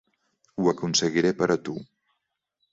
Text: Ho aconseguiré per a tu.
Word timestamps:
Ho 0.61 0.69
aconseguiré 0.71 1.33
per 1.43 1.51
a 1.57 1.61
tu. 1.69 1.79